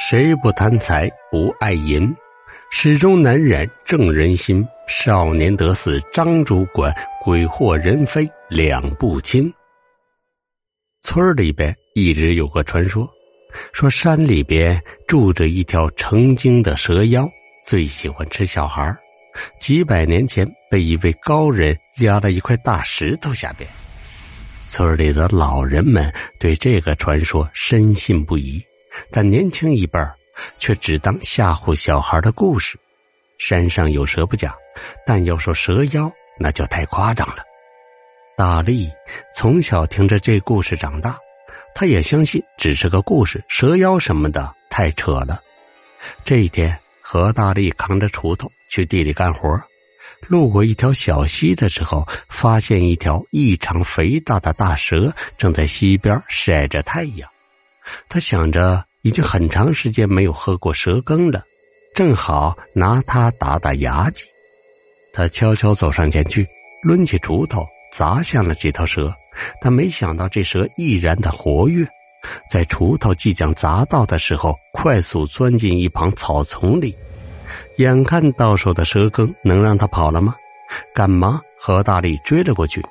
[0.00, 2.14] 谁不贪财不爱银？
[2.70, 4.64] 始终难染正人心。
[4.86, 9.52] 少年得死张主管，鬼惑人非两不清。
[11.02, 13.06] 村里边一直有个传说，
[13.72, 17.28] 说山里边住着一条成精的蛇妖，
[17.66, 18.96] 最喜欢吃小孩
[19.60, 23.68] 几百年前被一位高人压了一块大石头下边。
[24.64, 28.62] 村里的老人们对这个传说深信不疑。
[29.10, 30.14] 但年轻一辈儿
[30.58, 32.78] 却只当吓唬小孩的故事。
[33.38, 34.52] 山上有蛇不假，
[35.06, 37.44] 但要说蛇妖，那就太夸张了。
[38.36, 38.90] 大力
[39.32, 41.16] 从小听着这故事长大，
[41.74, 45.40] 他也相信只是个故事，蛇妖什么的太扯了。
[46.24, 49.60] 这一天，何大力扛着锄头去地里干活，
[50.26, 57.30] 路过一条小溪的时候，发现一条异常肥大的大蛇正在溪边晒着太阳。
[58.08, 58.87] 他想着。
[59.02, 61.44] 已经很长时间没有喝过蛇羹了，
[61.94, 64.24] 正好拿它打打牙祭。
[65.12, 66.46] 他悄悄走上前去，
[66.84, 69.12] 抡起锄头砸向了这条蛇，
[69.60, 71.86] 但没想到这蛇毅然的活跃，
[72.50, 76.94] 在锄头即将砸到的时候，快速钻进一旁草丛里。
[77.78, 80.34] 眼看到手的蛇羹能让他跑了吗？
[80.94, 82.84] 赶忙和大力追了过去。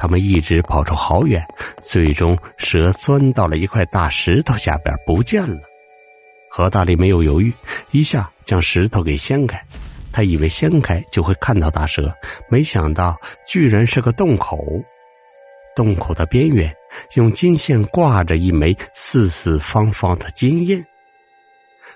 [0.00, 1.46] 他们一直跑出好远，
[1.82, 5.60] 最终蛇钻到了一块大石头下边不见了。
[6.50, 7.52] 何大力没有犹豫，
[7.90, 9.62] 一下将石头给掀开。
[10.10, 12.10] 他以为掀开就会看到大蛇，
[12.48, 13.14] 没想到
[13.46, 14.58] 居然是个洞口。
[15.76, 16.74] 洞口的边缘
[17.14, 20.82] 用金线挂着一枚四四方方的金印。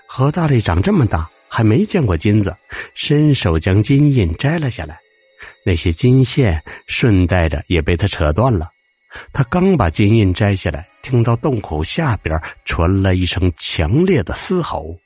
[0.05, 2.55] 何大力长这么大还没见过金子，
[2.93, 4.99] 伸手将金印摘了下来。
[5.65, 8.69] 那些金线顺带着也被他扯断了。
[9.31, 14.97] 他刚把金印摘下来，听到洞口下边传来一声强烈的嘶吼，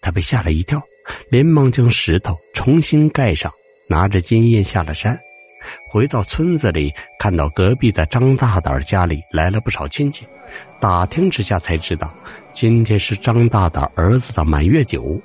[0.00, 0.82] 他被吓了一跳，
[1.30, 3.52] 连忙将石头重新盖上，
[3.86, 5.18] 拿着金印下了山。
[5.92, 10.24] 回到村子里，看到隔壁的张大胆家里来了不少亲戚，
[10.80, 12.14] 打听之下才知道，
[12.52, 15.20] 今天是张大胆儿子的满月酒。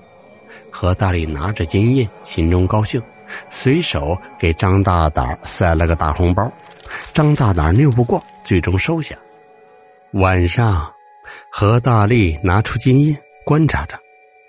[0.70, 3.02] 何大力拿着金印，心中高兴。
[3.50, 6.52] 随手给张大胆塞了个大红包，
[7.14, 9.16] 张大胆拗不过，最终收下。
[10.14, 10.92] 晚上，
[11.52, 14.00] 何大力拿出金印观察着，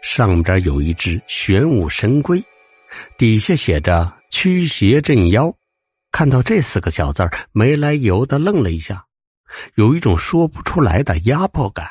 [0.03, 2.43] 上边有一只玄武神龟，
[3.17, 5.55] 底下写着“驱邪镇妖”。
[6.13, 9.05] 看到这四个小字没来由的愣了一下，
[9.75, 11.87] 有一种说不出来的压迫感。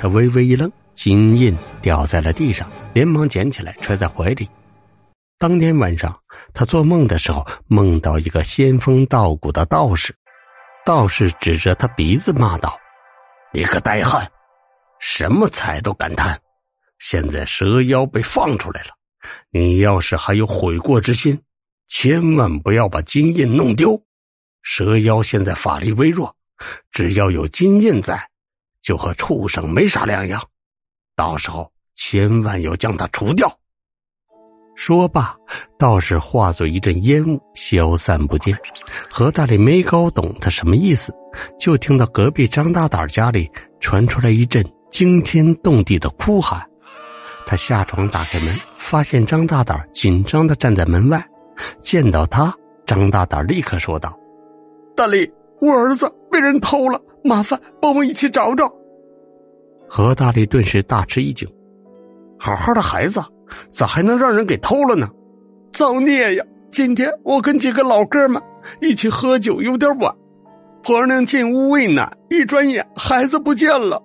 [0.00, 4.48] 他微微一愣，金印掉在了地上，连忙捡起来揣在怀里。
[5.42, 6.16] 当天晚上，
[6.54, 10.14] 他做梦的时候，梦到一个仙风道骨的道士。
[10.84, 12.78] 道士指着他鼻子骂道
[13.52, 14.30] ：“你个呆汉，
[15.00, 16.38] 什么财都敢贪！
[17.00, 18.90] 现在蛇妖被放出来了，
[19.50, 21.42] 你要是还有悔过之心，
[21.88, 24.00] 千万不要把金印弄丢。
[24.62, 26.36] 蛇妖现在法力微弱，
[26.92, 28.28] 只要有金印在，
[28.80, 30.40] 就和畜生没啥两样。
[31.16, 33.52] 到时候千万要将他除掉。”
[34.74, 35.36] 说罢，
[35.78, 38.56] 道士化作一阵烟雾消散不见。
[39.10, 41.14] 何大力没搞懂他什么意思，
[41.58, 43.50] 就听到隔壁张大胆家里
[43.80, 46.66] 传出来一阵惊天动地的哭喊。
[47.44, 51.24] 他下床打开门，发现张大胆紧张的站在门外。
[51.82, 52.54] 见到他，
[52.86, 54.18] 张大胆立刻说道
[54.96, 58.72] ：“大力，我儿子被人偷了，麻烦帮我一起找找。”
[59.88, 61.46] 何大力顿时大吃一惊
[62.40, 63.22] ：“好好的孩子！”
[63.70, 65.08] 咋还能让人给偷了呢？
[65.72, 66.44] 造孽呀！
[66.70, 68.42] 今天我跟几个老哥们
[68.80, 70.14] 一起喝酒，有点晚，
[70.82, 74.02] 婆娘进屋喂奶，一转眼孩子不见了。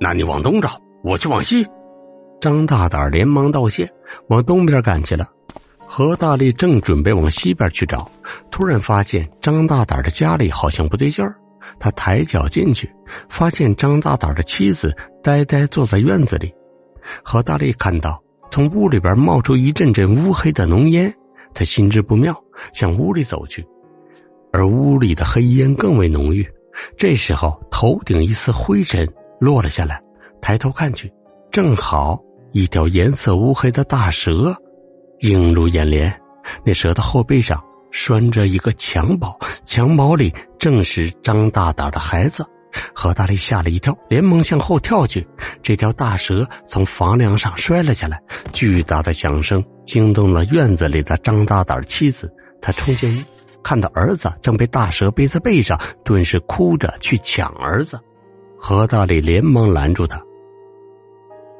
[0.00, 1.64] 那你往东找，我去往西。
[2.40, 3.88] 张大胆连忙道谢，
[4.28, 5.28] 往东边赶去了。
[5.78, 8.10] 何大力正准备往西边去找，
[8.50, 11.36] 突然发现张大胆的家里好像不对劲儿。
[11.78, 12.90] 他抬脚进去，
[13.28, 14.92] 发现张大胆的妻子
[15.22, 16.52] 呆呆坐在院子里。
[17.22, 18.20] 何大力看到。
[18.52, 21.10] 从屋里边冒出一阵阵乌黑的浓烟，
[21.54, 22.38] 他心知不妙，
[22.74, 23.66] 向屋里走去，
[24.52, 26.46] 而屋里的黑烟更为浓郁。
[26.94, 29.10] 这时候，头顶一丝灰尘
[29.40, 29.98] 落了下来，
[30.42, 31.10] 抬头看去，
[31.50, 32.22] 正好
[32.52, 34.54] 一条颜色乌黑的大蛇
[35.20, 36.14] 映入眼帘。
[36.62, 37.58] 那蛇的后背上
[37.90, 39.34] 拴着一个襁褓，
[39.64, 42.44] 襁褓里正是张大胆的孩子。
[42.94, 45.26] 何大力吓了一跳，连忙向后跳去。
[45.62, 48.20] 这条大蛇从房梁上摔了下来，
[48.52, 52.32] 巨大的响声惊动了院子里的张大胆妻子。
[52.60, 53.24] 他冲进屋，
[53.62, 57.98] 看到儿子正被大蛇背在背上，顿时哭着去抢儿子。
[58.58, 60.22] 何大力连忙拦住他：“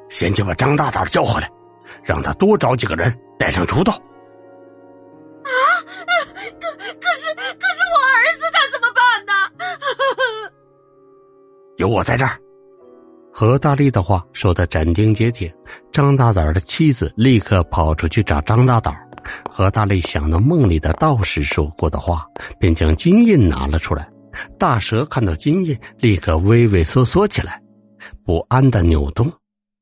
[0.08, 1.50] 先去把张大胆叫回来，
[2.04, 3.92] 让他多找几个人带上锄头。
[11.82, 12.38] 有我在这儿。
[13.32, 15.52] 何大力的话说的斩钉截铁，
[15.90, 18.94] 张大胆的妻子立刻跑出去找张大胆。
[19.50, 22.24] 何大力想到梦里的道士说过的话，
[22.60, 24.08] 便将金印拿了出来。
[24.60, 27.60] 大蛇看到金印，立刻畏畏缩缩起来，
[28.24, 29.32] 不安的扭动。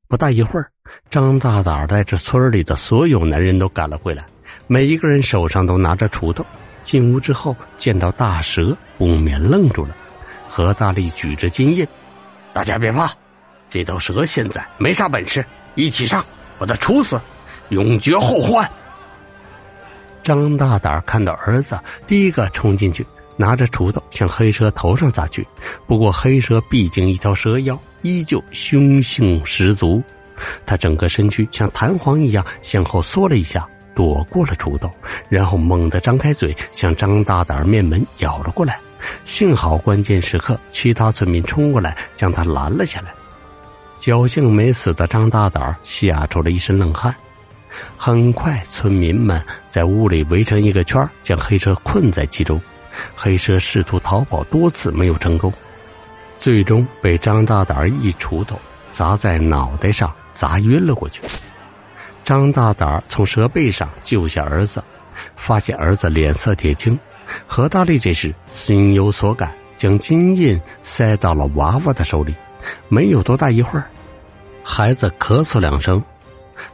[0.08, 0.70] 不大一会儿，
[1.10, 4.24] 张大胆带着村里的所有男人都赶了回来，
[4.66, 6.42] 每一个人手上都拿着锄头。
[6.82, 9.94] 进屋之后，见到大蛇，不免愣住了。
[10.50, 11.86] 何大力举着金印
[12.52, 13.10] ：“大家别怕，
[13.70, 16.24] 这头蛇现在没啥本事，一起上，
[16.58, 17.20] 把它处死，
[17.68, 18.68] 永绝后患。”
[20.24, 23.06] 张大胆看到儿子，第一个冲进去，
[23.36, 25.46] 拿着锄头向黑蛇头上砸去。
[25.86, 30.02] 不过黑蛇毕竟一条蛇妖，依旧凶性十足。
[30.66, 34.90] 他整个身躯像弹簧一样向后缩了一下，躲过了锄头，
[35.28, 38.80] 然后猛地张开嘴向张大胆面门咬了过来。
[39.24, 43.14] 幸好关键时刻，其他村民冲过来将他拦了下来。
[43.98, 47.14] 侥幸没死的张大胆吓出了一身冷汗。
[47.96, 52.60] 很快，村民们在屋里围成一个圈，将黑蛇困在其中。
[53.14, 55.52] 黑蛇试图逃跑多次没有成功，
[56.38, 58.58] 最终被张大胆一锄头
[58.90, 61.22] 砸在脑袋上，砸晕了过去。
[62.24, 64.82] 张大胆从蛇背上救下儿子，
[65.36, 66.98] 发现儿子脸色铁青。
[67.46, 72.34] 何大力这时心有所感，将金印塞到了娃娃的手里。
[72.88, 73.88] 没有多大一会儿，
[74.62, 76.02] 孩子咳嗽两声。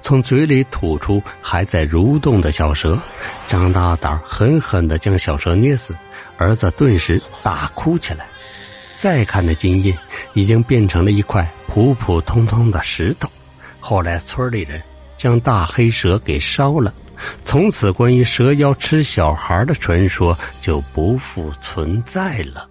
[0.03, 3.01] 从嘴里吐出还在蠕动的小蛇，
[3.47, 5.95] 张大胆狠狠的将小蛇捏死，
[6.37, 8.27] 儿子顿时大哭起来。
[8.95, 9.97] 再看那金印，
[10.33, 13.31] 已经变成了一块普普通通的石头。
[13.79, 14.83] 后来村里人
[15.17, 16.93] 将大黑蛇给烧了，
[17.45, 22.69] 从此关于蛇妖吃小孩的传说就不复存在了。